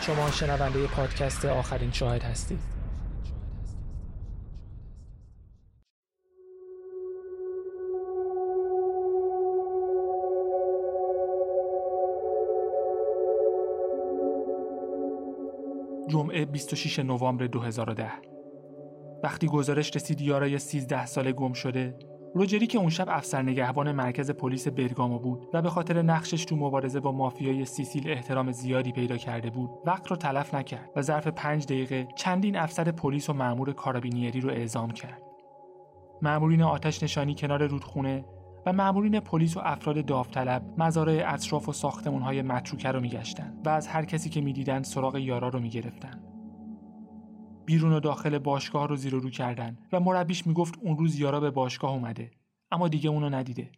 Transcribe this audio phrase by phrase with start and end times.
[0.00, 2.78] شما شنونده پادکست آخرین شاهد هستید.
[16.08, 18.10] جمعه 26 نوامبر 2010
[19.22, 21.98] وقتی گزارش رسید یارای 13 ساله گم شده
[22.34, 26.56] روجری که اون شب افسر نگهبان مرکز پلیس برگامو بود و به خاطر نقشش تو
[26.56, 31.26] مبارزه با مافیای سیسیل احترام زیادی پیدا کرده بود وقت رو تلف نکرد و ظرف
[31.26, 35.22] پنج دقیقه چندین افسر پلیس و مأمور کارابینیری رو اعزام کرد.
[36.22, 38.24] مأمورین آتش نشانی کنار رودخونه
[38.66, 43.86] و مأمورین پلیس و افراد داوطلب مزارع اطراف و ساختمانهای متروکه رو میگشتن و از
[43.86, 46.27] هر کسی که می‌دیدن سراغ یارا رو می‌گرفتن
[47.68, 51.40] بیرون و داخل باشگاه رو زیر و رو کردن و مربیش می‌گفت اون روز یارا
[51.40, 52.30] به باشگاه اومده.
[52.70, 53.70] اما دیگه اونو ندیده.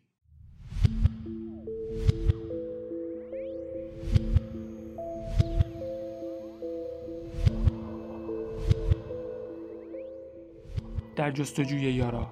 [11.16, 12.30] در جستجوی یارا.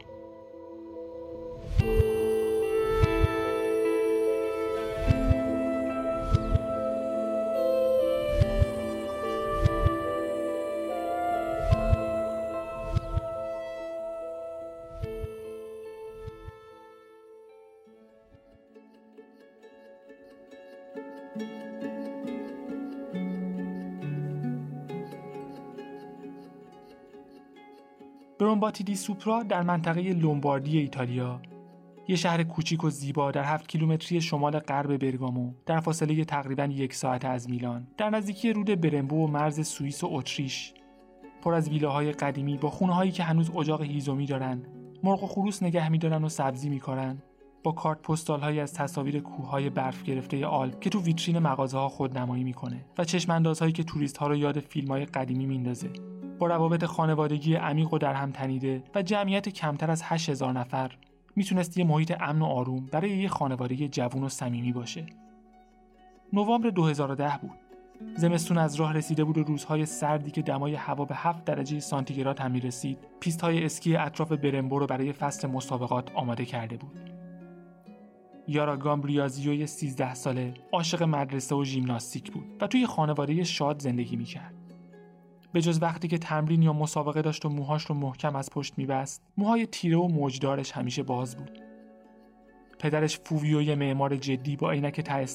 [28.70, 31.40] دی سوپرا در منطقه لومباردی ایتالیا.
[32.08, 36.94] یه شهر کوچیک و زیبا در 7 کیلومتری شمال غرب برگامو در فاصله تقریبا یک
[36.94, 37.86] ساعت از میلان.
[37.96, 40.74] در نزدیکی رود برمبو و مرز سوئیس و اتریش.
[41.42, 44.62] پر از ویلاهای قدیمی با خونه‌هایی که هنوز اجاق هیزومی دارن.
[45.04, 47.22] مرغ و خروس نگه میدارن و سبزی میکارن.
[47.62, 52.44] با کارت پستال از تصاویر کوههای برف گرفته آلپ که تو ویترین مغازه ها خودنمایی
[52.44, 55.90] می‌کنه و چشم که توریست ها رو یاد فیلم های قدیمی میندازه.
[56.38, 60.96] با روابط خانوادگی عمیق و در هم تنیده و جمعیت کمتر از 8000 نفر
[61.36, 65.06] می‌تونست یه محیط امن و آروم برای یه خانواده جوون و صمیمی باشه.
[66.32, 67.58] نوامبر 2010 بود.
[68.16, 72.40] زمستون از راه رسیده بود و روزهای سردی که دمای هوا به 7 درجه سانتیگراد
[72.40, 77.10] هم می‌رسید پیست اسکی اطراف برنبو رو برای فصل مسابقات آماده کرده بود.
[78.48, 84.57] یارا گامبیراسیو 13 ساله عاشق مدرسه و ژیمناستیک بود و توی خانواده شاد زندگی می‌کرد.
[85.52, 89.22] به جز وقتی که تمرین یا مسابقه داشت و موهاش رو محکم از پشت میبست.
[89.36, 91.58] موهای تیره و موجدارش همیشه باز بود.
[92.78, 95.26] پدرش فوویوی معمار جدی با عینک ته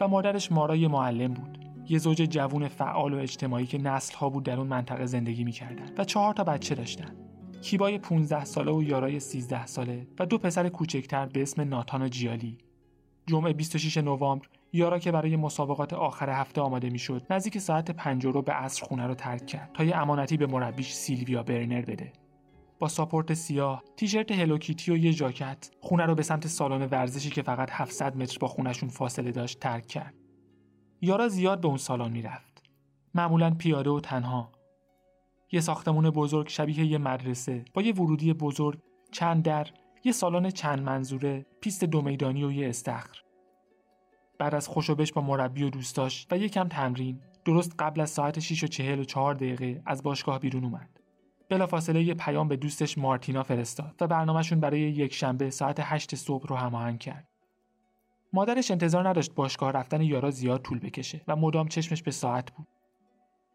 [0.00, 1.58] و مادرش مارای معلم بود.
[1.88, 6.04] یه زوج جوون فعال و اجتماعی که نسلها بود در اون منطقه زندگی می‌کردن و
[6.04, 7.16] چهار تا بچه داشتن.
[7.62, 12.08] کیبای 15 ساله و یارای 13 ساله و دو پسر کوچکتر به اسم ناتان و
[12.08, 12.58] جیالی.
[13.26, 18.42] جمعه 26 نوامبر یارا که برای مسابقات آخر هفته آماده می‌شد نزدیک ساعت پنج رو
[18.42, 22.12] به عصر خونه رو ترک کرد تا یه امانتی به مربیش سیلویا برنر بده.
[22.78, 27.42] با ساپورت سیاه تیشرت هلوکیتی و یه جاکت خونه رو به سمت سالن ورزشی که
[27.42, 30.14] فقط 700 متر با خونشون فاصله داشت ترک کرد.
[31.00, 32.62] یارا زیاد به اون سالن می‌رفت.
[33.14, 34.52] معمولا پیاده و تنها.
[35.52, 38.78] یه ساختمون بزرگ شبیه یه مدرسه با یه ورودی بزرگ
[39.12, 39.66] چند در
[40.04, 43.25] یه سالن چند منظوره پیست دو میدانی و یه استخر.
[44.38, 48.64] بعد از خوشوبش با مربی و دوستاش و یکم تمرین درست قبل از ساعت 6
[48.64, 51.00] و 44 دقیقه از باشگاه بیرون اومد.
[51.48, 56.46] بلافاصله یه پیام به دوستش مارتینا فرستاد و برنامهشون برای یک شنبه ساعت 8 صبح
[56.48, 57.28] رو هماهنگ کرد.
[58.32, 62.66] مادرش انتظار نداشت باشگاه رفتن یارا زیاد طول بکشه و مدام چشمش به ساعت بود.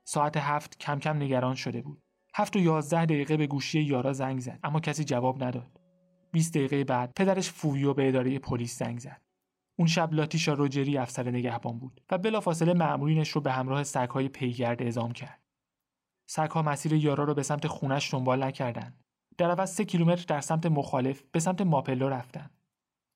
[0.03, 2.01] ساعت هفت کم کم نگران شده بود.
[2.35, 5.79] هفت و یازده دقیقه به گوشی یارا زنگ زد اما کسی جواب نداد.
[6.31, 9.21] 20 دقیقه بعد پدرش فویو به اداره پلیس زنگ زد.
[9.81, 14.81] اون شب لاتیشا روجری افسر نگهبان بود و بلافاصله مأمورینش رو به همراه سگهای پیگرد
[14.81, 15.41] اعزام کرد.
[16.29, 18.93] سگها مسیر یارا رو به سمت خونش دنبال نکردن.
[19.37, 22.49] در عوض سه کیلومتر در سمت مخالف به سمت ماپلو رفتن.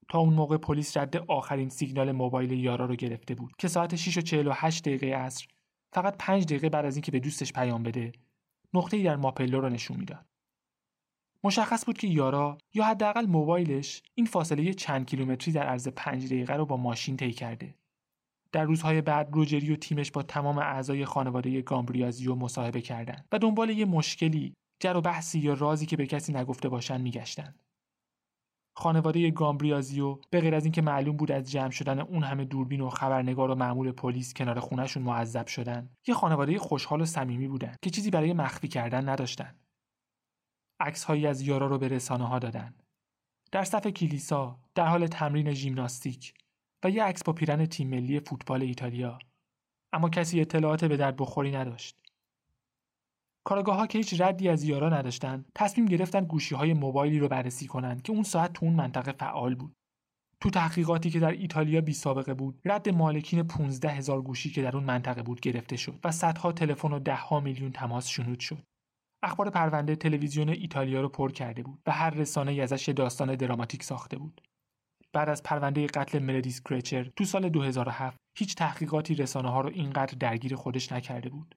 [0.09, 4.17] تا اون موقع پلیس رد آخرین سیگنال موبایل یارا رو گرفته بود که ساعت 6
[4.17, 5.47] و 48 دقیقه عصر
[5.93, 8.11] فقط 5 دقیقه بعد از اینکه به دوستش پیام بده
[8.73, 10.25] نقطه‌ای در ماپلو رو نشون می‌داد.
[11.45, 16.53] مشخص بود که یارا یا حداقل موبایلش این فاصله چند کیلومتری در عرض پنج دقیقه
[16.53, 17.75] رو با ماشین طی کرده.
[18.51, 23.69] در روزهای بعد روجری و تیمش با تمام اعضای خانواده گامبریازیو مصاحبه کردند و دنبال
[23.69, 27.59] یه مشکلی، جر و بحثی یا رازی که به کسی نگفته باشن میگشتند.
[28.77, 32.89] خانواده گامبریازیو به غیر از اینکه معلوم بود از جمع شدن اون همه دوربین و
[32.89, 37.89] خبرنگار و مأمور پلیس کنار خونشون معذب شدن یه خانواده خوشحال و صمیمی بودن که
[37.89, 39.55] چیزی برای مخفی کردن نداشتن
[40.79, 42.73] هایی از یارا رو به رسانه ها دادن.
[43.51, 46.33] در صف کلیسا در حال تمرین ژیمناستیک
[46.83, 49.19] و یه عکس با پیرن تیم ملی فوتبال ایتالیا
[49.93, 51.97] اما کسی اطلاعات به درد بخوری نداشت.
[53.43, 57.67] کارگاه ها که هیچ ردی از یارا نداشتن تصمیم گرفتن گوشی های موبایلی رو بررسی
[57.67, 59.75] کنند که اون ساعت تو اون منطقه فعال بود
[60.41, 64.75] تو تحقیقاتی که در ایتالیا بی سابقه بود رد مالکین 15 هزار گوشی که در
[64.75, 68.63] اون منطقه بود گرفته شد و صدها تلفن و دهها میلیون تماس شنود شد
[69.25, 74.17] اخبار پرونده تلویزیون ایتالیا رو پر کرده بود و هر رسانه ازش داستان دراماتیک ساخته
[74.17, 74.41] بود
[75.13, 80.17] بعد از پرونده قتل ملدیس کرچر تو سال 2007 هیچ تحقیقاتی رسانه ها رو اینقدر
[80.19, 81.55] درگیر خودش نکرده بود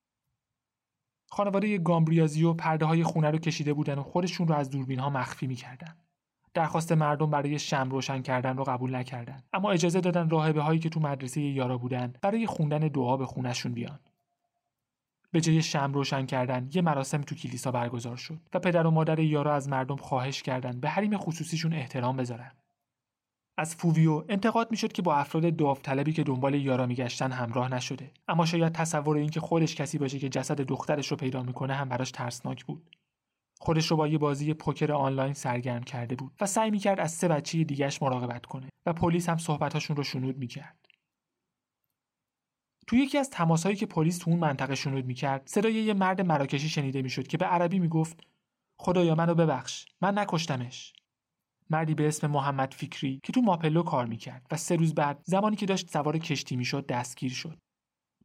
[1.31, 5.47] خانواده گامبریازیو پرده های خونه رو کشیده بودن و خودشون رو از دوربین ها مخفی
[5.47, 5.97] می‌کردن.
[6.55, 10.89] درخواست مردم برای شم روشن کردن رو قبول نکردن اما اجازه دادن راهبه هایی که
[10.89, 13.99] تو مدرسه یارا بودن برای خوندن دعا به خونشون بیان.
[15.33, 19.19] به جای شم روشن کردن یه مراسم تو کلیسا برگزار شد و پدر و مادر
[19.19, 22.53] یارا از مردم خواهش کردند به حریم خصوصیشون احترام بذارن.
[23.59, 28.11] از فوویو انتقاد می‌شد که با افراد داوطلبی که دنبال یارا میگشتن همراه نشده.
[28.29, 32.11] اما شاید تصور اینکه خودش کسی باشه که جسد دخترش رو پیدا می‌کنه هم براش
[32.11, 32.97] ترسناک بود.
[33.61, 37.29] خودش رو با یه بازی پوکر آنلاین سرگرم کرده بود و سعی می‌کرد از سه
[37.29, 40.78] بچه دیگهش مراقبت کنه و پلیس هم صحبتاشون رو شنود می‌کرد.
[42.89, 46.69] تو یکی از تماسهایی که پلیس تو اون منطقه شنود می‌کرد صدای یه مرد مراکشی
[46.69, 48.21] شنیده می‌شد که به عربی می‌گفت
[48.81, 50.93] خدایا منو ببخش من نکشتمش.
[51.71, 55.57] مردی به اسم محمد فکری که تو ماپلو کار می‌کرد و سه روز بعد زمانی
[55.57, 57.59] که داشت سوار کشتی می‌شد دستگیر شد.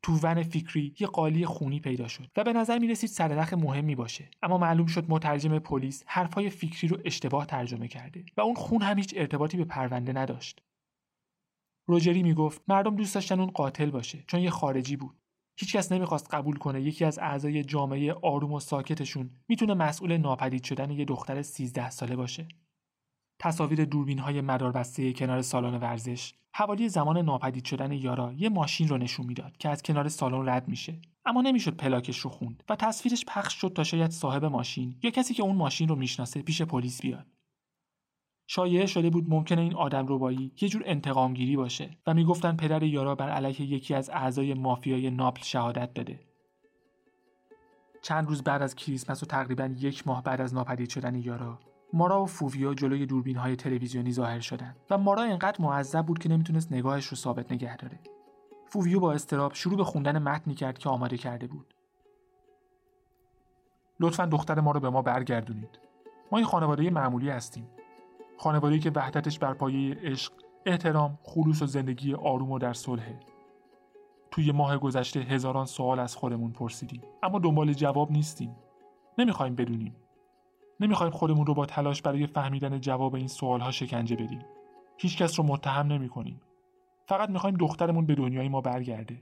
[0.04, 3.96] تو ون فکری یه قالی خونی پیدا شد و به نظر می رسید سرنخ مهمی
[3.96, 4.30] باشه.
[4.44, 8.98] اما معلوم شد مترجم پلیس حرفای فکری رو اشتباه ترجمه کرده و اون خون هم
[8.98, 10.62] هیچ ارتباطی به پرونده نداشت.
[11.86, 15.20] روجری می‌گفت مردم دوست داشتن اون قاتل باشه چون یه خارجی بود.
[15.60, 20.92] هیچکس نمی‌خواست قبول کنه یکی از اعضای جامعه آروم و ساکتشون می‌تونه مسئول ناپدید شدن
[20.92, 22.48] یه دختر 13 ساله باشه.
[23.40, 28.98] تصاویر دوربین های مداربسته کنار سالن ورزش حوالی زمان ناپدید شدن یارا یه ماشین رو
[28.98, 31.02] نشون می‌داد که از کنار سالن رد میشه.
[31.26, 35.34] اما نمی‌شد پلاکش رو خوند و تصویرش پخش شد تا شاید صاحب ماشین یا کسی
[35.34, 37.28] که اون ماشین رو می‌شناسه پیش پلیس بیاد.
[38.48, 43.16] شایعه شده بود ممکنه این آدم ربایی یه جور انتقامگیری باشه و می‌گفتن پدر یارا
[43.16, 46.20] بر علیه یکی از اعضای مافیای ناپل شهادت داده
[48.02, 51.60] چند روز بعد از کریسمس و تقریبا یک ماه بعد از ناپدید شدن یارا
[51.94, 56.30] مارا و فوویا جلوی دوربین های تلویزیونی ظاهر شدند و مارا اینقدر معذب بود که
[56.30, 58.00] نمی‌تونست نگاهش رو ثابت نگه داره.
[58.68, 61.74] فوویو با استراب شروع به خوندن متنی کرد که آماده کرده بود.
[64.00, 65.80] لطفا دختر ما رو به ما برگردونید.
[66.32, 67.68] ما این خانواده معمولی هستیم.
[68.38, 70.34] خانواده‌ای که وحدتش بر پایه عشق
[70.66, 73.20] احترام خلوص و زندگی آروم و در صلحه
[74.32, 77.02] توی ماه گذشته هزاران سوال از خودمون پرسیدیم.
[77.24, 78.56] اما دنبال جواب نیستیم.
[79.18, 79.96] نمی‌خوایم بدونیم.
[80.80, 84.46] نمی‌خوایم خودمون رو با تلاش برای فهمیدن جواب این سوالها شکنجه بدیم.
[84.98, 86.42] هیچکس رو متهم نمی‌کنیم.
[87.08, 89.22] فقط می‌خوایم دخترمون به دنیای ما برگرده.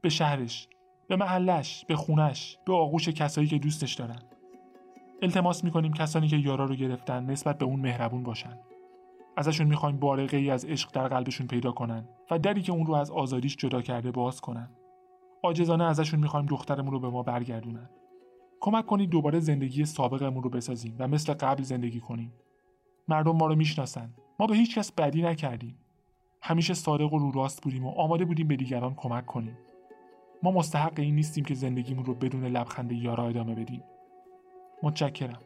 [0.00, 0.68] به شهرش
[1.08, 4.22] به محلش به خونش به آغوش کسایی که دوستش دارن.
[5.22, 8.58] التماس می‌کنیم کسانی که یارا رو گرفتن نسبت به اون مهربون باشن.
[9.36, 12.94] ازشون می‌خوایم بارقه ای از عشق در قلبشون پیدا کنن و دری که اون رو
[12.94, 14.70] از آزادیش جدا کرده باز کنن.
[15.42, 17.90] عاجزانه ازشون می‌خوایم دخترمون رو به ما برگردونن.
[18.60, 22.32] کمک کنید دوباره زندگی سابقمون رو بسازیم و مثل قبل زندگی کنیم.
[23.08, 24.14] مردم ما رو می‌شناسن.
[24.40, 25.78] ما به هیچ کس بدی نکردیم.
[26.42, 29.58] همیشه صادق و رو راست بودیم و آماده بودیم به دیگران کمک کنیم.
[30.42, 33.82] ما مستحق این نیستیم که زندگیمون رو بدون لبخند یارا ادامه بدیم.
[34.82, 35.38] متشکرم.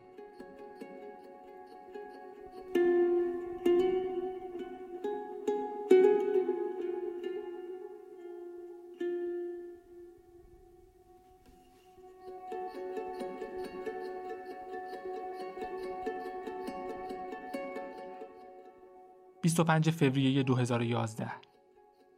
[19.43, 21.51] 25 فوریه 2011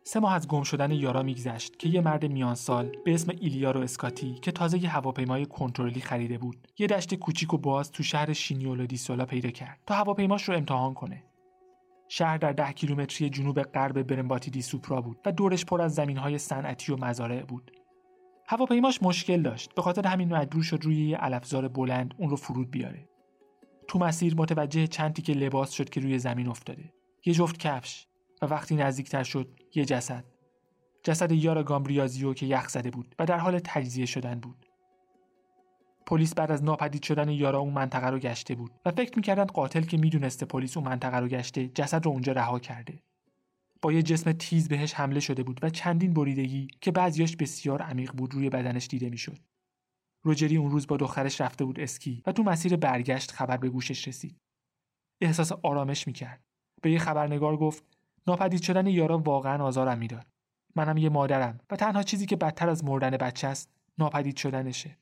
[0.06, 3.80] سه ماه از گم شدن یارا میگذشت که یه مرد میان سال به اسم ایلیارو
[3.80, 8.32] اسکاتی که تازه یه هواپیمای کنترلی خریده بود یه دشت کوچیک و باز تو شهر
[8.32, 11.22] شینیولو دیسولا پیدا کرد تا هواپیماش رو امتحان کنه.
[12.08, 16.38] شهر در ده کیلومتری جنوب غرب برنباتی دی سوپرا بود و دورش پر از زمینهای
[16.38, 17.70] صنعتی و مزارع بود.
[18.46, 22.70] هواپیماش مشکل داشت به خاطر همین مجبور شد روی یه علفزار بلند اون رو فرود
[22.70, 23.08] بیاره.
[23.88, 26.92] تو مسیر متوجه چند که لباس شد که روی زمین افتاده.
[27.26, 28.06] یه جفت کفش.
[28.46, 30.24] وقتی نزدیکتر شد یه جسد.
[31.02, 34.66] جسد یارا گامبریازیو که یخ زده بود و در حال تجزیه شدن بود.
[36.06, 39.80] پلیس بعد از ناپدید شدن یارا اون منطقه رو گشته بود و فکر می‌کردند قاتل
[39.80, 43.02] که می‌دونسته پلیس اون منطقه رو گشته جسد رو اونجا رها کرده.
[43.82, 48.12] با یه جسم تیز بهش حمله شده بود و چندین بریدگی که بعضیاش بسیار عمیق
[48.12, 49.38] بود روی بدنش دیده می‌شد.
[50.22, 54.08] روجری اون روز با دخترش رفته بود اسکی و تو مسیر برگشت خبر به گوشش
[54.08, 54.36] رسید.
[55.20, 56.44] احساس آرامش می‌کرد.
[56.82, 57.84] به یه خبرنگار گفت
[58.26, 60.26] ناپدید شدن یارا واقعا آزارم می‌داد.
[60.76, 64.98] منم یه مادرم و تنها چیزی که بدتر از مردن بچه است ناپدید شدنشه.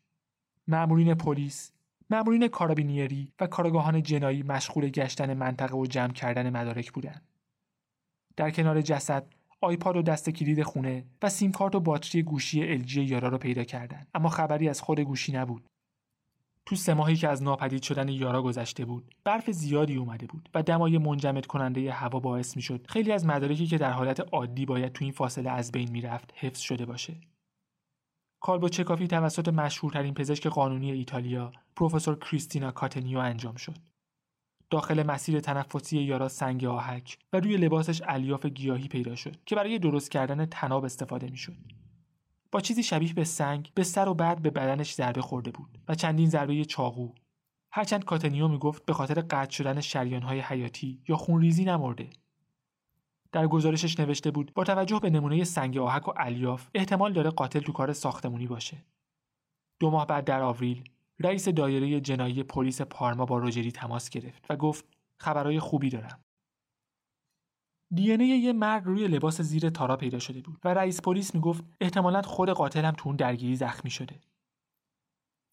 [0.68, 1.72] مأمورین پلیس
[2.10, 7.22] مأمورین کارابینیری و کارگاهان جنایی مشغول گشتن منطقه و جمع کردن مدارک بودند.
[8.36, 9.26] در کنار جسد
[9.60, 13.64] آیپاد و دست کلید خونه و سیم کارت و باتری گوشی الژی یارا رو پیدا
[13.64, 14.08] کردند.
[14.14, 15.66] اما خبری از خود گوشی نبود.
[16.66, 20.62] تو سه ماهی که از ناپدید شدن یارا گذشته بود برف زیادی اومده بود و
[20.62, 25.04] دمای منجمد کننده هوا باعث می‌شد خیلی از مدارکی که در حالت عادی باید تو
[25.04, 27.16] این فاصله از بین می‌رفت حفظ شده باشه
[28.40, 33.76] کالبو چکافی توسط مشهورترین پزشک قانونی ایتالیا پروفسور کریستینا کاتنیو انجام شد
[34.70, 39.78] داخل مسیر تنفسی یارا سنگ آهک و روی لباسش الیاف گیاهی پیدا شد که برای
[39.78, 41.81] درست کردن تناب استفاده می‌شد.
[42.52, 45.94] با چیزی شبیه به سنگ به سر و بعد به بدنش ضربه خورده بود و
[45.94, 47.14] چندین ضربه چاقو.
[47.72, 52.10] هرچند کاتنیو می‌گفت به خاطر قطع شدن شریانهای حیاتی یا خونریزی نمرده.
[53.32, 57.60] در گزارشش نوشته بود با توجه به نمونه سنگ آهک و الیاف احتمال داره قاتل
[57.60, 58.84] تو کار ساختمونی باشه.
[59.80, 60.84] دو ماه بعد در آوریل
[61.20, 64.84] رئیس دایره جنایی پلیس پارما با روجری تماس گرفت و گفت
[65.20, 66.24] خبرهای خوبی دارم.
[67.94, 72.22] دی یه مرد روی لباس زیر تارا پیدا شده بود و رئیس پلیس می‌گفت احتمالا
[72.22, 74.20] خود قاتل هم تو اون درگیری زخمی شده.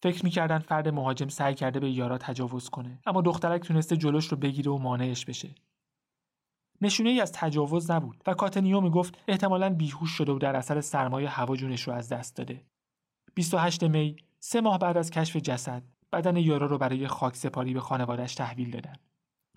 [0.02, 4.36] فکر می‌کردن فرد مهاجم سعی کرده به یارا تجاوز کنه اما دخترک تونسته جلوش رو
[4.36, 5.54] بگیره و مانعش بشه.
[6.80, 11.28] نشونه ای از تجاوز نبود و کاتنیو می‌گفت احتمالا بیهوش شده و در اثر سرمایه
[11.28, 12.64] هوا جونش رو از دست داده.
[13.34, 15.82] 28 می سه ماه بعد از کشف جسد
[16.12, 18.96] بدن یارا رو برای خاک سپاری به خانوادش تحویل دادن.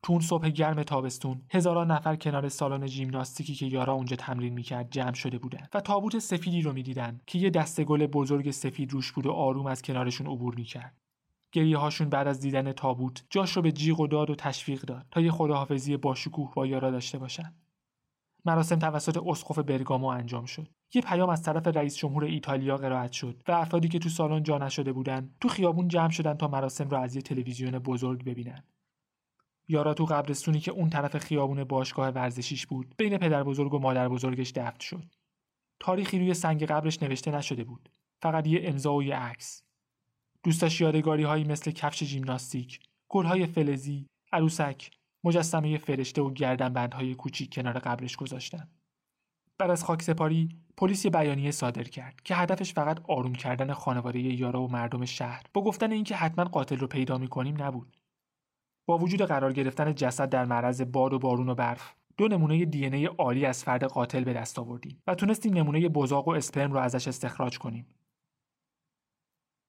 [0.03, 5.13] تو صبح گرم تابستون هزاران نفر کنار سالن ژیمناستیکی که یارا اونجا تمرین می‌کرد جمع
[5.13, 9.25] شده بودن و تابوت سفیدی رو می‌دیدن که یه دسته گل بزرگ سفید روش بود
[9.25, 10.97] و آروم از کنارشون عبور می‌کرد.
[11.51, 15.05] گریه هاشون بعد از دیدن تابوت جاش رو به جیغ و داد و تشویق داد
[15.11, 17.53] تا یه خداحافظی باشکوه با یارا داشته باشن.
[18.45, 20.67] مراسم توسط اسقف برگامو انجام شد.
[20.93, 24.57] یه پیام از طرف رئیس جمهور ایتالیا قرائت شد و افرادی که تو سالن جا
[24.57, 28.63] نشده بودن تو خیابون جمع شدن تا مراسم را از یه تلویزیون بزرگ ببینن.
[29.67, 34.09] یارا تو قبرستونی که اون طرف خیابون باشگاه ورزشیش بود بین پدر بزرگ و مادر
[34.09, 35.15] بزرگش دفن شد.
[35.79, 37.89] تاریخی روی سنگ قبرش نوشته نشده بود.
[38.21, 39.63] فقط یه امضا و یه عکس.
[40.43, 42.79] دوستاش یادگاری هایی مثل کفش ژیمناستیک،
[43.09, 44.91] گلهای فلزی، عروسک،
[45.23, 48.69] مجسمه فرشته و گردنبندهای کوچیک کنار قبرش گذاشتن.
[49.57, 54.19] بعد از خاک سپاری پلیس یه بیانیه صادر کرد که هدفش فقط آروم کردن خانواده
[54.19, 57.97] یارا و مردم شهر با گفتن اینکه حتما قاتل رو پیدا می‌کنیم نبود.
[58.85, 62.85] با وجود قرار گرفتن جسد در معرض باد و بارون و برف دو نمونه دی
[62.85, 66.79] ای عالی از فرد قاتل به دست آوردیم و تونستیم نمونه بزاق و اسپرم رو
[66.79, 67.87] ازش استخراج کنیم.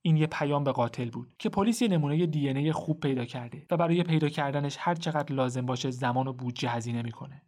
[0.03, 3.67] این یه پیام به قاتل بود که پلیس یه نمونه دی ای خوب پیدا کرده
[3.71, 7.43] و برای پیدا کردنش هر چقدر لازم باشه زمان و بودجه هزینه می‌کنه.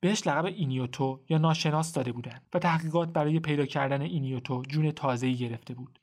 [0.00, 5.34] بهش لقب اینیوتو یا ناشناس داده بودن و تحقیقات برای پیدا کردن اینیوتو جون تازه‌ای
[5.34, 6.00] گرفته بود.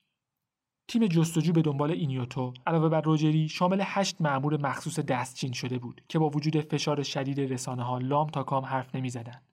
[0.92, 6.02] تیم جستجو به دنبال اینیوتو علاوه بر روجری شامل هشت مأمور مخصوص دستچین شده بود
[6.08, 9.44] که با وجود فشار شدید رسانه ها لام تا کام حرف نمی‌زدند.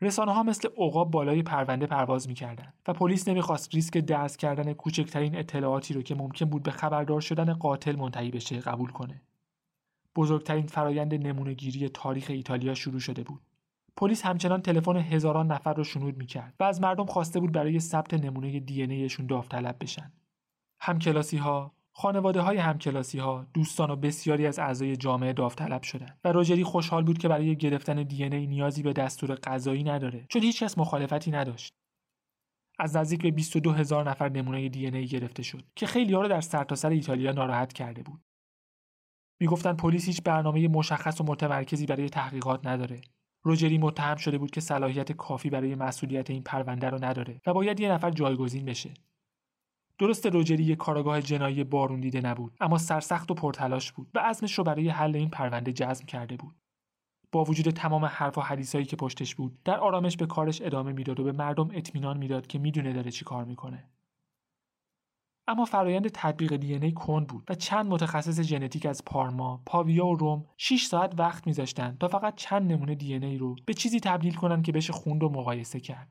[0.00, 5.38] رسانه ها مثل عقاب بالای پرونده پرواز می‌کردند و پلیس نمی‌خواست ریسک دست کردن کوچکترین
[5.38, 9.22] اطلاعاتی رو که ممکن بود به خبردار شدن قاتل منتهی بشه قبول کنه.
[10.16, 13.40] بزرگترین فرایند نمونهگیری تاریخ ایتالیا شروع شده بود.
[13.96, 18.14] پلیس همچنان تلفن هزاران نفر رو شنود می‌کرد و از مردم خواسته بود برای ثبت
[18.14, 20.12] نمونه دی ایشون داوطلب بشن.
[20.80, 26.32] همکلاسی ها، خانواده های همکلاسی ها، دوستان و بسیاری از اعضای جامعه داوطلب شدند و
[26.32, 31.30] روجری خوشحال بود که برای گرفتن دی نیازی به دستور قضایی نداره چون هیچکس مخالفتی
[31.30, 31.74] نداشت.
[32.78, 36.28] از نزدیک به 22 هزار نفر نمونه دی ای گرفته شد که خیلی ها رو
[36.28, 38.22] در سرتاسر سر ایتالیا ناراحت کرده بود.
[39.40, 43.00] می‌گفتند پلیس هیچ برنامه مشخص و متمرکزی برای تحقیقات نداره.
[43.42, 47.80] روجری متهم شده بود که صلاحیت کافی برای مسئولیت این پرونده رو نداره و باید
[47.80, 48.94] یه نفر جایگزین بشه.
[49.98, 54.58] درست روجری یک کارگاه جنایی بارون دیده نبود اما سرسخت و پرتلاش بود و عزمش
[54.58, 56.56] رو برای حل این پرونده جزم کرده بود
[57.32, 61.20] با وجود تمام حرف و حدیثایی که پشتش بود در آرامش به کارش ادامه می‌داد
[61.20, 63.90] و به مردم اطمینان می‌داد که می‌دونه داره چی کار می‌کنه
[65.50, 70.16] اما فرایند تطبیق دی ای کند بود و چند متخصص ژنتیک از پارما، پاویا و
[70.16, 74.34] روم 6 ساعت وقت میذاشتن تا فقط چند نمونه دی ای رو به چیزی تبدیل
[74.34, 76.08] کنن که بشه خوند و مقایسه کرد.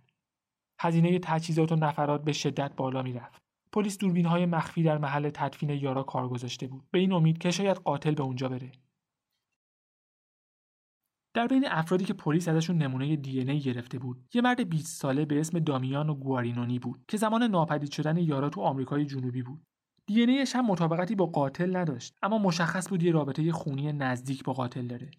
[0.79, 3.41] هزینه تجهیزات و نفرات به شدت بالا می‌رفت.
[3.72, 7.51] پلیس دوربین های مخفی در محل تدفین یارا کار گذاشته بود به این امید که
[7.51, 8.72] شاید قاتل به اونجا بره
[11.33, 15.25] در بین افرادی که پلیس ازشون نمونه دی ای گرفته بود یه مرد 20 ساله
[15.25, 19.62] به اسم دامیان و گوارینونی بود که زمان ناپدید شدن یارا تو آمریکای جنوبی بود.
[20.07, 24.88] دی هم مطابقتی با قاتل نداشت اما مشخص بود یه رابطه خونی نزدیک با قاتل
[24.88, 25.12] داره.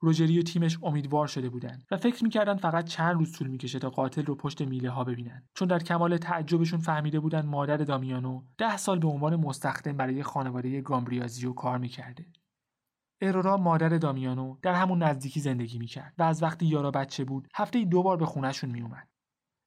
[0.00, 3.90] روجری و تیمش امیدوار شده بودند و فکر می‌کردن فقط چند روز طول می‌کشه تا
[3.90, 5.42] قاتل رو پشت میله ها ببینن.
[5.54, 10.80] چون در کمال تعجبشون فهمیده بودن مادر دامیانو ده سال به عنوان مستخدم برای خانواده
[10.80, 12.26] گامبریازیو کار می‌کرده.
[13.22, 17.84] ارورا مادر دامیانو در همون نزدیکی زندگی می‌کرد و از وقتی یارا بچه بود هفته
[17.84, 19.08] دو بار به خونهشون میومد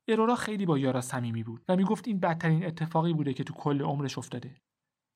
[0.08, 3.82] ارورا خیلی با یارا صمیمی بود و می‌گفت این بدترین اتفاقی بوده که تو کل
[3.82, 4.56] عمرش افتاده.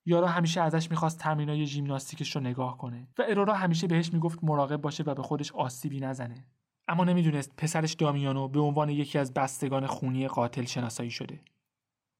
[0.06, 4.82] یارا همیشه ازش می‌خواست تمرینای ژیمناستیکش رو نگاه کنه و ارورا همیشه بهش می‌گفت مراقب
[4.82, 6.46] باشه و به خودش آسیبی نزنه.
[6.88, 11.42] اما نمی‌دونست پسرش دامیانو به عنوان یکی از بستگان خونی قاتل شناسایی شده.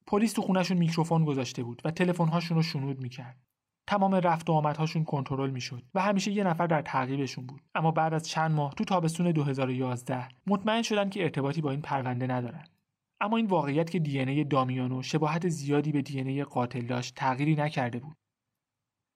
[0.08, 3.49] پلیس تو خونهشون میکروفون گذاشته بود و تلفن‌هاشون رو شنود می‌کرد.
[3.90, 7.62] تمام رفت و آمدهاشون کنترل می‌شد و همیشه یه نفر در تعقیبشون بود.
[7.76, 12.28] اما بعد از چند ماه تو تابستون 2011 مطمئن شدن که ارتباطی با این پرونده
[12.28, 12.64] ندارن.
[13.22, 18.16] اما این واقعیت که دی دامیانو شباهت زیادی به دی قاتل داشت تغییری نکرده بود.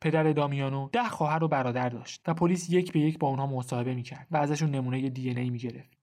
[0.02, 3.96] پدر دامیانو ده خواهر و برادر داشت و پلیس یک به یک با اونها مصاحبه
[3.96, 5.98] می‌کرد و ازشون نمونه دی ای می‌گرفت.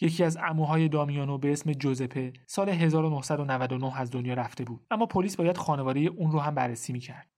[0.00, 4.86] یکی از عموهای دامیانو به اسم جوزپه سال 1999 از دنیا رفته بود.
[4.90, 7.35] اما پلیس باید خانواده اون رو هم بررسی می‌کرد.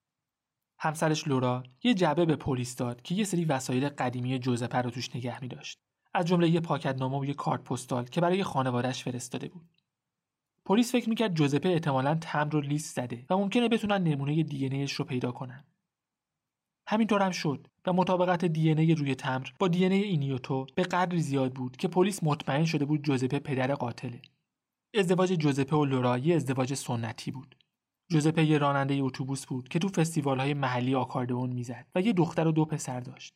[0.79, 5.17] همسرش لورا یه جعبه به پلیس داد که یه سری وسایل قدیمی جوزپه رو توش
[5.17, 5.79] نگه می داشت.
[6.15, 9.69] از جمله یه پاکتنامه و یه کارت پستال که برای خانوادهش فرستاده بود.
[10.65, 15.05] پلیس فکر می‌کرد جوزپه احتمالا تمر رو لیست زده و ممکنه بتونن نمونه دی رو
[15.05, 15.65] پیدا کنن.
[16.87, 21.77] همینطور هم شد و مطابقت دی روی تمر با دی اینیوتو به قدری زیاد بود
[21.77, 24.23] که پلیس مطمئن شده بود جوزپه پدر قاتله.
[24.95, 27.57] ازدواج جوزپه و لورا یه ازدواج سنتی بود.
[28.11, 32.47] جوزپه یه راننده اتوبوس بود که تو فستیوال های محلی آکاردئون می‌زد و یه دختر
[32.47, 33.35] و دو پسر داشت.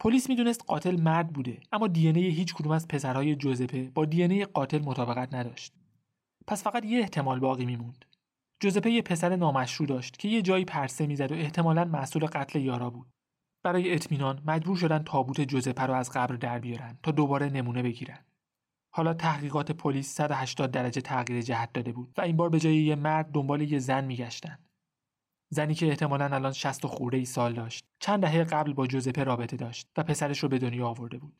[0.00, 4.78] پلیس می‌دونست قاتل مرد بوده اما دی هیچ کدوم از پسرهای جوزپه با دی قاتل
[4.78, 5.72] مطابقت نداشت.
[6.46, 8.04] پس فقط یه احتمال باقی میموند.
[8.60, 12.90] جوزپه یه پسر نامشروع داشت که یه جایی پرسه می‌زد و احتمالا مسئول قتل یارا
[12.90, 13.12] بود.
[13.64, 18.24] برای اطمینان مجبور شدن تابوت جوزپه رو از قبر در بیارن تا دوباره نمونه بگیرن.
[18.94, 22.94] حالا تحقیقات پلیس 180 درجه تغییر جهت داده بود و این بار به جای یه
[22.94, 24.58] مرد دنبال یه زن میگشتن.
[25.52, 27.84] زنی که احتمالا الان 60 خورده ای سال داشت.
[28.00, 31.36] چند دهه قبل با جوزپه رابطه داشت و پسرش رو به دنیا آورده بود.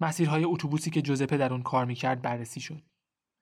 [0.00, 2.82] مسیرهای اتوبوسی که جوزپه در اون کار می‌کرد بررسی شد.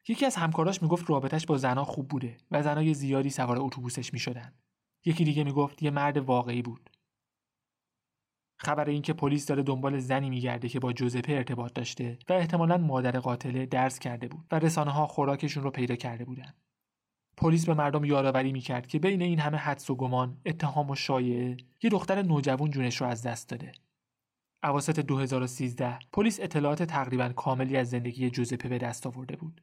[0.09, 4.55] یکی از همکاراش می‌گفت رابطش با زنها خوب بوده و زنای زیادی سوار اتوبوسش می‌شدن.
[5.05, 6.91] یکی دیگه می‌گفت یه مرد واقعی بود.
[8.57, 13.21] خبر اینکه پلیس داره دنبال زنی میگرده که با جوزپه ارتباط داشته و احتمالا مادر
[13.21, 16.55] قاتله درس کرده بود و رسانه ها خوراکشون رو پیدا کرده بودن.
[17.37, 21.57] پلیس به مردم یادآوری می‌کرد که بین این همه حدس و گمان، اتهام و شایعه،
[21.83, 23.73] یه دختر نوجوان جونش رو از دست داده.
[24.63, 29.63] اواسط 2013 پلیس اطلاعات تقریبا کاملی از زندگی جوزپه به دست آورده بود.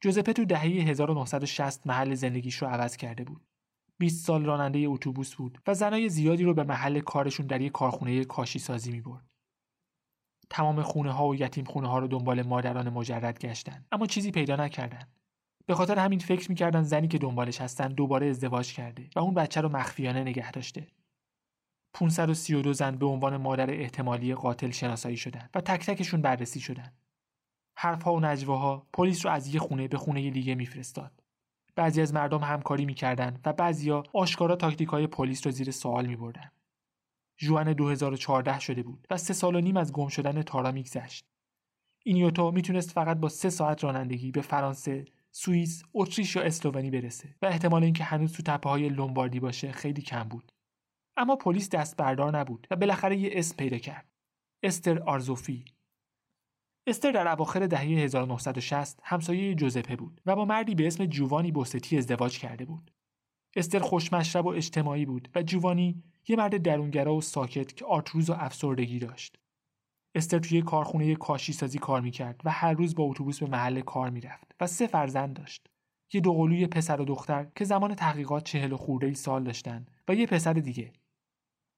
[0.00, 3.46] جوزپه تو دهه 1960 محل زندگیش رو عوض کرده بود.
[3.98, 8.24] 20 سال راننده اتوبوس بود و زنای زیادی رو به محل کارشون در یک کارخونه
[8.24, 9.24] کاشی سازی می برد.
[10.50, 14.56] تمام خونه ها و یتیم خونه ها رو دنبال مادران مجرد گشتن اما چیزی پیدا
[14.56, 15.08] نکردن.
[15.66, 19.60] به خاطر همین فکر می‌کردن زنی که دنبالش هستن دوباره ازدواج کرده و اون بچه
[19.60, 20.86] رو مخفیانه نگه داشته.
[21.94, 26.92] 532 زن به عنوان مادر احتمالی قاتل شناسایی شدن و تک تکشون بررسی شدن.
[27.76, 31.23] حرفها و نجواها پلیس رو از یه خونه به خونه دیگه میفرستاد.
[31.76, 36.52] بعضی از مردم همکاری می‌کردند و بعضیا آشکارا تاکتیک های پلیس را زیر سوال میبردند.
[37.36, 41.26] ژوئن 2014 شده بود و سه سال و نیم از گم شدن یارا میگذشت.
[42.04, 47.46] اینیوتو می‌تونست فقط با سه ساعت رانندگی به فرانسه، سوئیس، اتریش یا اسلوونی برسه و
[47.46, 50.52] احتمال اینکه هنوز تو تپه های لومباردی باشه خیلی کم بود.
[51.16, 54.06] اما پلیس دست بردار نبود و بالاخره یه اسم پیدا کرد.
[54.62, 55.64] استر آرزوفی
[56.86, 61.98] استر در اواخر دهه 1960 همسایه جوزپه بود و با مردی به اسم جوانی بوستی
[61.98, 62.90] ازدواج کرده بود.
[63.56, 68.32] استر خوشمشرب و اجتماعی بود و جوانی یه مرد درونگرا و ساکت که آرتروز و
[68.32, 69.38] افسردگی داشت.
[70.14, 74.10] استر توی کارخونه کاشی سازی کار می‌کرد و هر روز با اتوبوس به محل کار
[74.10, 75.66] می‌رفت و سه فرزند داشت.
[76.12, 80.26] یه دوقلوی پسر و دختر که زمان تحقیقات چهل و خورده سال داشتن و یه
[80.26, 80.92] پسر دیگه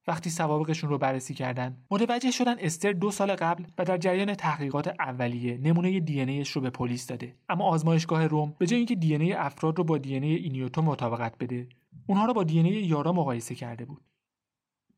[0.07, 1.77] وقتی سوابقشون رو بررسی کردن.
[1.91, 6.71] متوجه شدن استر دو سال قبل و در جریان تحقیقات اولیه نمونه دی رو به
[6.71, 7.35] پلیس داده.
[7.49, 11.69] اما آزمایشگاه روم به جای اینکه دی افراد رو با دی اینیوتو مطابقت بده
[12.07, 14.03] اونها رو با دی یارا مقایسه کرده بود.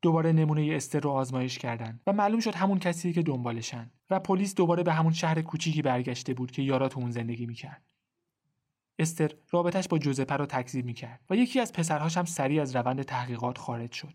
[0.01, 4.55] دوباره نمونه استر رو آزمایش کردن و معلوم شد همون کسی که دنبالشن و پلیس
[4.55, 7.83] دوباره به همون شهر کوچیکی برگشته بود که یارا تو اون زندگی می‌کرد.
[8.99, 13.01] استر رابطش با جوزپه رو تکذیب می‌کرد و یکی از پسرهاش هم سریع از روند
[13.01, 14.13] تحقیقات خارج شد.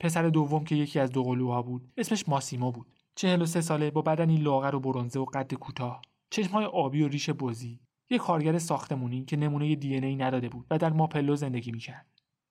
[0.00, 2.86] پسر دوم که یکی از دو قلوها بود اسمش ماسیمو بود.
[3.14, 6.02] 43 ساله با بدنی لاغر و برونزه و قد کوتاه.
[6.30, 7.80] چشمهای آبی و ریش بزی.
[8.10, 12.06] یه کارگر ساختمونی که نمونه دی ای نداده بود و در ماپلو زندگی می‌کرد.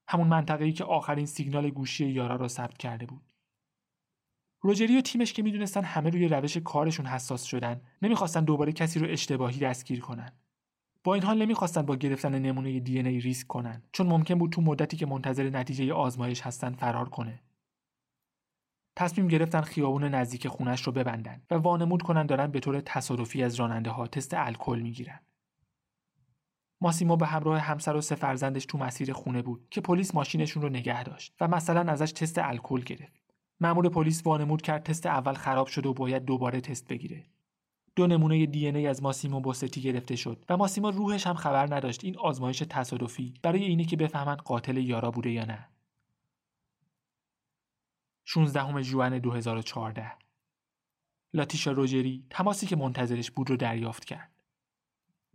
[0.08, 3.22] همون منطقه‌ای که آخرین سیگنال گوشی یارا را ثبت کرده بود.
[4.62, 9.08] روجری و تیمش که می‌دونستن همه روی روش کارشون حساس شدن نمی‌خواستن دوباره کسی رو
[9.10, 10.32] اشتباهی دستگیر کنن.
[11.04, 14.62] با این حال نمی‌خواستن با گرفتن نمونه دی ای ریسک کنن چون ممکن بود تو
[14.62, 17.44] مدتی که منتظر نتیجه آزمایش هستن فرار کنه.
[18.96, 23.56] تصمیم گرفتن خیابون نزدیک خونش رو ببندن و وانمود کنن دارن به طور تصادفی از
[23.56, 25.20] راننده ها تست الکل می‌گیرن.
[26.82, 30.70] ماسیمو به همراه همسر و سه فرزندش تو مسیر خونه بود که پلیس ماشینشون رو
[30.70, 33.22] نگه داشت و مثلا ازش تست الکل گرفت.
[33.60, 37.26] مأمور پلیس وانمود کرد تست اول خراب شده و باید دوباره تست بگیره.
[37.96, 42.04] دو نمونه دی ای از ماسیمو بوستی گرفته شد و ماسیمو روحش هم خبر نداشت
[42.04, 45.68] این آزمایش تصادفی برای اینه که بفهمن قاتل یارا بوده یا نه
[48.26, 50.12] 16 ژوئن 2014
[51.34, 54.32] لاتیشا روجری تماسی که منتظرش بود رو دریافت کرد.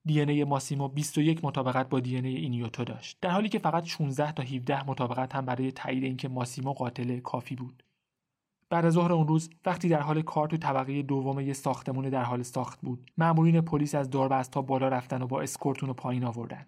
[0.04, 4.32] دی ای ماسیمو 21 مطابقت با دی ای اینیوتو داشت در حالی که فقط 16
[4.32, 7.82] تا 17 مطابقت هم برای تایید اینکه ماسیمو قاتل کافی بود.
[8.74, 12.22] بعد از ظهر اون روز وقتی در حال کار تو طبقه دوم یه ساختمون در
[12.22, 14.10] حال ساخت بود مأمورین پلیس از
[14.50, 16.66] تا بالا رفتن و با اسکورتون رو پایین آوردن.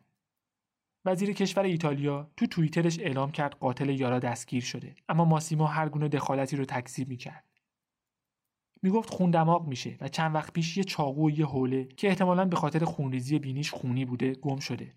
[1.04, 6.08] وزیر کشور ایتالیا تو توییترش اعلام کرد قاتل یارا دستگیر شده اما ماسیمو هر گونه
[6.08, 7.44] دخالتی رو تکذیب می‌کرد.
[8.82, 12.44] می‌گفت خون دماغ میشه و چند وقت پیش یه چاقو و یه حوله که احتمالا
[12.44, 14.94] به خاطر خونریزی بینیش خونی بوده گم شده.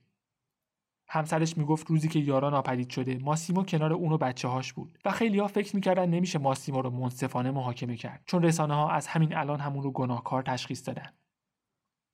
[1.10, 5.12] همسرش می‌گفت روزی که یارا ناپدید شده ماسیمو کنار اون و بچه هاش بود و
[5.12, 9.36] خیلی ها فکر می‌کردن نمیشه ماسیمو رو منصفانه محاکمه کرد چون رسانه ها از همین
[9.38, 11.14] الان همون رو گناهکار تشخیص دادن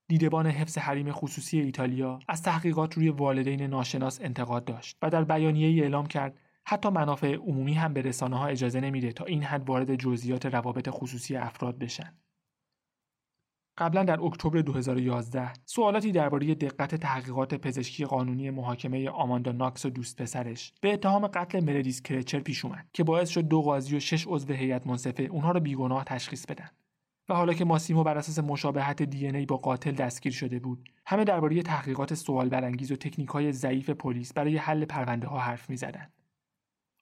[0.07, 5.83] دیدبان حفظ حریم خصوصی ایتالیا از تحقیقات روی والدین ناشناس انتقاد داشت و در بیانیه
[5.83, 9.95] اعلام کرد حتی منافع عمومی هم به رسانه ها اجازه نمیده تا این حد وارد
[9.95, 12.13] جزئیات روابط خصوصی افراد بشن.
[13.77, 20.21] قبلا در اکتبر 2011 سوالاتی درباره دقت تحقیقات پزشکی قانونی محاکمه آماندا ناکس و دوست
[20.21, 24.27] پسرش به اتهام قتل مردیس کرچر پیش اومد که باعث شد دو قاضی و شش
[24.27, 26.69] عضو هیئت منصفه اونها را بیگناه تشخیص بدن.
[27.29, 31.23] و حالا که ماسیمو بر اساس مشابهت دی ای با قاتل دستگیر شده بود همه
[31.23, 35.77] درباره تحقیقات سوال برانگیز و تکنیک های ضعیف پلیس برای حل پرونده ها حرف می
[35.77, 36.09] زدن.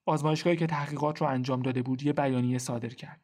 [0.05, 3.21] آزمایشگاهی که تحقیقات رو انجام داده بود یه بیانیه صادر کرد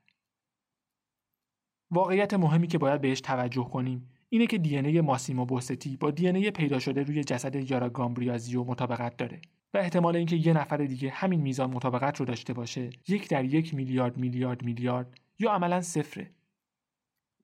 [1.91, 6.52] واقعیت مهمی که باید بهش توجه کنیم اینه که دی ای ماسیمو بوستی با دی
[6.52, 9.41] پیدا شده روی جسد یارا گامبریازیو مطابقت داره
[9.73, 13.73] و احتمال اینکه یه نفر دیگه همین میزان مطابقت رو داشته باشه یک در یک
[13.73, 16.32] میلیارد میلیارد میلیارد یا عملا صفره.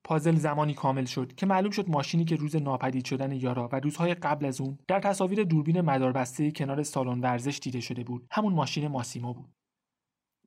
[0.04, 4.14] پازل زمانی کامل شد که معلوم شد ماشینی که روز ناپدید شدن یارا و روزهای
[4.14, 8.28] قبل از اون در تصاویر دوربین مداربسته کنار سالن ورزش دیده شده بود.
[8.32, 9.50] همون ماشین ماسیمو بود.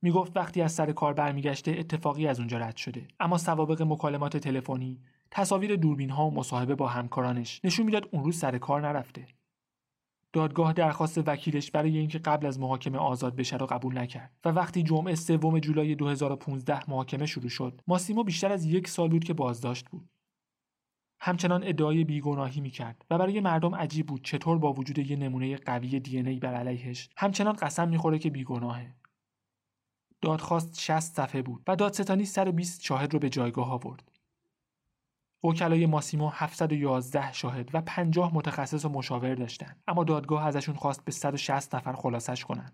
[0.02, 3.08] می‌گفت وقتی از سر کار برمیگشته اتفاقی از اونجا رد شده.
[3.20, 8.38] اما سوابق مکالمات تلفنی تصاویر دوربین ها و مصاحبه با همکارانش نشون می‌داد اون روز
[8.38, 9.26] سر کار نرفته.
[10.32, 14.82] دادگاه درخواست وکیلش برای اینکه قبل از محاکمه آزاد بشه را قبول نکرد و وقتی
[14.82, 19.88] جمعه سوم جولای 2015 محاکمه شروع شد ماسیمو بیشتر از یک سال بود که بازداشت
[19.88, 20.08] بود.
[21.20, 26.00] همچنان ادعای بیگناهی می‌کرد و برای مردم عجیب بود چطور با وجود یه نمونه قوی
[26.00, 28.94] دی بر علیهش همچنان قسم می‌خوره که بیگناهه.
[30.20, 34.10] دادخواست 60 صفحه بود و دادستانی سر 20 شاهد رو به جایگاه آورد.
[35.44, 41.12] وکلای ماسیمو 711 شاهد و 50 متخصص و مشاور داشتن اما دادگاه ازشون خواست به
[41.12, 42.72] 160 نفر خلاصش کنن.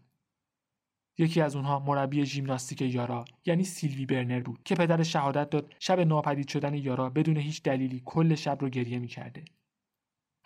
[1.18, 6.00] یکی از اونها مربی ژیمناستیک یارا یعنی سیلوی برنر بود که پدر شهادت داد شب
[6.00, 9.44] ناپدید شدن یارا بدون هیچ دلیلی کل شب رو گریه می‌کرده.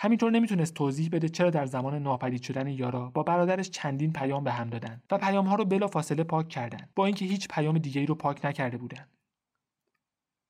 [0.00, 4.52] همینطور نمی‌تونست توضیح بده چرا در زمان ناپدید شدن یارا با برادرش چندین پیام به
[4.52, 8.00] هم دادن و پیام ها رو بلا فاصله پاک کردن با اینکه هیچ پیام دیگه
[8.00, 9.08] ای رو پاک نکرده بودن.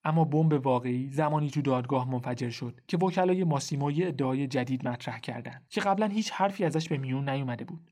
[0.04, 5.18] اما بمب واقعی زمانی تو دادگاه منفجر شد که وکلای ماسیمو یه ادعای جدید مطرح
[5.18, 7.90] کردند که قبلا هیچ حرفی ازش به میون نیومده بود.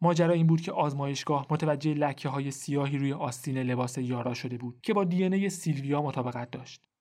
[0.00, 4.80] ماجرا این بود که آزمایشگاه متوجه لکه های سیاهی روی آستین لباس یارا شده بود
[4.82, 6.93] که با دی سیلویا مطابقت داشت.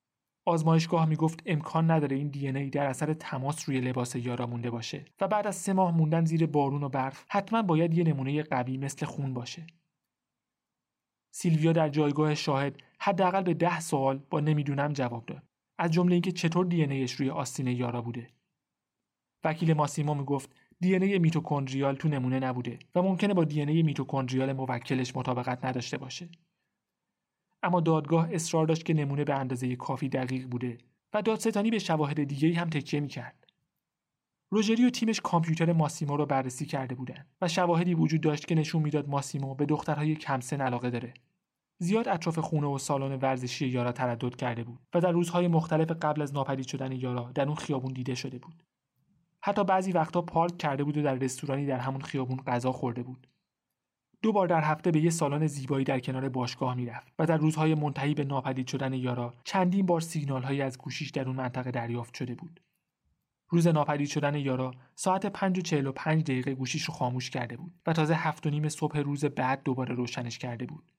[0.45, 5.05] آزمایشگاه می‌گفت امکان نداره این دی ای در اثر تماس روی لباس یارا مونده باشه
[5.21, 8.77] و بعد از سه ماه موندن زیر بارون و برف حتما باید یه نمونه قوی
[8.77, 9.67] مثل خون باشه.
[11.35, 15.43] سیلویا در جایگاه شاهد حداقل به ده سوال با نمی‌دونم جواب داد.
[15.77, 18.29] از جمله اینکه چطور دی ایش روی آستین یارا بوده.
[19.43, 24.53] وکیل ماسیمو می‌گفت دی ای میتوکندریال تو نمونه نبوده و ممکنه با دی ای میتوکندریال
[24.53, 26.29] موکلش مطابقت نداشته باشه.
[27.63, 30.77] اما دادگاه اصرار داشت که نمونه به اندازه کافی دقیق بوده
[31.13, 33.47] و دادستانی به شواهد دیگه هم تکیه می‌کرد.
[34.49, 38.81] روژری و تیمش کامپیوتر ماسیمو رو بررسی کرده بودند و شواهدی وجود داشت که نشون
[38.81, 41.13] می‌داد ماسیمو به دخترهای کمسن علاقه داره.
[41.77, 46.21] زیاد اطراف خونه و سالن ورزشی یارا تردد کرده بود و در روزهای مختلف قبل
[46.21, 48.63] از ناپدید شدن یارا در اون خیابون دیده شده بود.
[49.41, 53.27] حتی بعضی وقتا پارک کرده بود و در رستورانی در همون خیابون غذا خورده بود.
[54.23, 57.75] دو بار در هفته به یه سالن زیبایی در کنار باشگاه می‌رفت و در روزهای
[57.75, 62.13] منتهی به ناپدید شدن یارا چندین بار سیگنال هایی از گوشیش در اون منطقه دریافت
[62.13, 62.59] شده بود.
[63.49, 67.93] روز ناپدید شدن یارا ساعت 5 و 45 دقیقه گوشیش رو خاموش کرده بود و
[67.93, 70.91] تازه هفت و نیم صبح روز بعد دوباره روشنش کرده بود.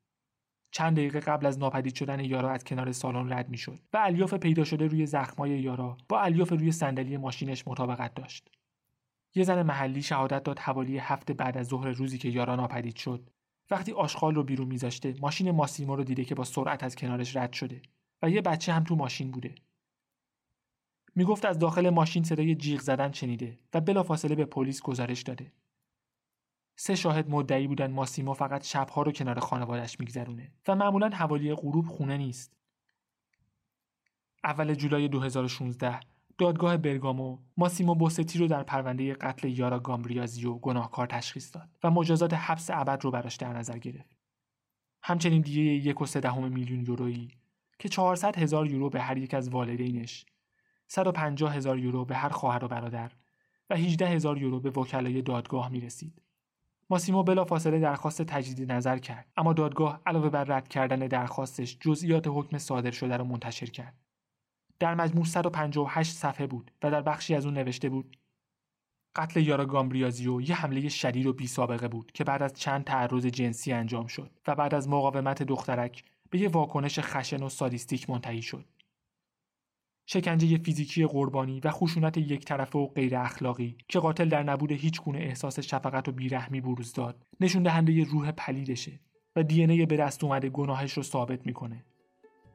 [0.71, 4.65] چند دقیقه قبل از ناپدید شدن یارا از کنار سالن رد می‌شد و الیاف پیدا
[4.65, 8.51] شده روی زخمای یارا با الیاف روی صندلی ماشینش مطابقت داشت.
[9.35, 13.31] یه زن محلی شهادت داد حوالی هفته بعد از ظهر روزی که یارا ناپدید شد.
[13.71, 17.53] وقتی آشغال رو بیرون میذاشته ماشین ماسیمو رو دیده که با سرعت از کنارش رد
[17.53, 17.83] شده
[18.23, 19.55] و یه بچه هم تو ماشین بوده.
[21.15, 25.53] می‌گفت از داخل ماشین صدای جیغ زدن شنیده و بلافاصله به پلیس گزارش داده.
[26.77, 31.87] سه شاهد مدعی بودن ماسیمو فقط شبها رو کنار خانوادش میگذرونه و معمولا حوالی غروب
[31.87, 32.57] خونه نیست.
[34.45, 36.01] اول جولای 2016
[36.39, 42.35] دادگاه برگامو ماسیمو بوستی رو در پرونده قتل یارا گامبریازیو گناهکار تشخیص داد و مجازات
[42.35, 44.17] حبس ابد رو براش در نظر گرفت.
[45.03, 47.29] همچنین دیگه یک و میلیون یورویی
[47.79, 50.27] که 400 هزار یورو به هر یک از والدینش
[50.87, 53.13] 150 هزار یورو به هر خواهر و برادر
[53.71, 56.23] و 18 هزار یورو به وکلای دادگاه می رسید.
[56.91, 62.59] ماسیمو بلافاصله درخواست تجدید نظر کرد اما دادگاه علاوه بر رد کردن درخواستش جزئیات حکم
[62.59, 64.04] صادر شده را منتشر کرد.
[64.79, 68.17] در مجموع 158 صفحه بود و در بخشی از اون نوشته بود
[69.17, 73.27] قتل یارا گامبریازیو یه حمله شدید و بی سابقه بود که بعد از چند تعرض
[73.27, 78.43] جنسی انجام شد و بعد از مقاومت دخترک به یه واکنش خشن و سادیستیک منتهی
[78.43, 78.65] شد.
[80.07, 85.01] شکنجه فیزیکی قربانی و خشونت یک طرفه و غیر اخلاقی که قاتل در نبود هیچ
[85.01, 89.01] گونه احساس شفقت و بیرحمی بروز داد نشون دهنده روح پلیدشه
[89.37, 91.85] و دی به دست اومده گناهش رو ثابت می‌کنه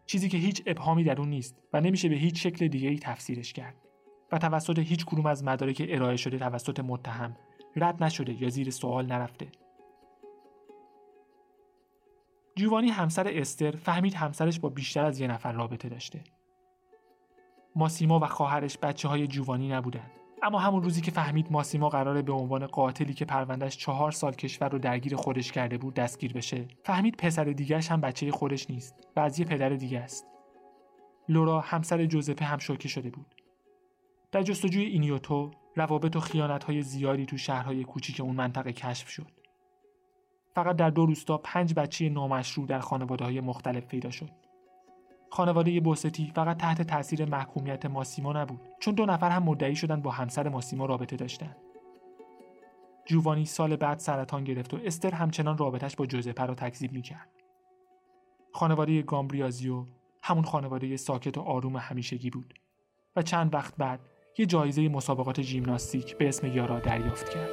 [0.10, 3.54] چیزی که هیچ ابهامی در اون نیست و نمیشه به هیچ شکل دیگه ای تفسیرش
[3.54, 3.76] کرد.
[4.32, 7.38] و توسط هیچ کدوم از مدارک ارائه شده توسط متهم
[7.76, 9.48] رد نشده یا زیر سوال نرفته.
[12.56, 16.24] جوانی همسر استر فهمید همسرش با بیشتر از یه نفر رابطه داشته.
[17.76, 20.12] ماسیما و خواهرش بچه های جوانی نبودند
[20.44, 24.70] اما همون روزی که فهمید ماسیما قراره به عنوان قاتلی که پروندهش چهار سال کشور
[24.70, 26.68] رو درگیر خودش کرده بود دستگیر بشه.
[26.84, 30.26] فهمید پسر دیگرش هم بچه خودش نیست و از یه پدر دیگه است.
[31.30, 33.36] لورا همسر جوزپه هم شوکه شده بود.
[34.32, 39.32] در جستجوی اینیوتو روابط و خیانت های زیادی تو شهرهای کوچیک اون منطقه کشف شد.
[40.56, 44.30] فقط در دو روستا پنج بچه نامشروع در خانواده های مختلف پیدا شد.
[45.32, 50.12] خانواده بوستی فقط تحت تاثیر محکومیت ماسیمو نبود چون دو نفر هم مدعی شدن با
[50.12, 51.56] همسر ماسیمو رابطه داشتن
[53.06, 57.30] جوانی سال بعد سرطان گرفت و استر همچنان رابطش با جوزپه را تکذیب می‌کرد.
[58.54, 59.86] خانواده گامبریازیو
[60.22, 62.54] همون خانواده ساکت و آروم همیشگی بود
[63.16, 64.00] و چند وقت بعد
[64.38, 67.50] یه جایزه مسابقات ژیمناستیک به اسم یارا دریافت کرد.